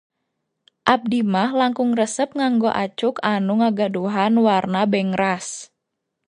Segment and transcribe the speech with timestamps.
[0.93, 5.47] Abdi mah langkung resep nganggo acuk anu ngagaduhan warna bengras.